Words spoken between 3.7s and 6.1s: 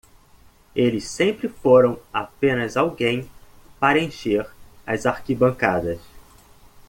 para encher as arquibancadas.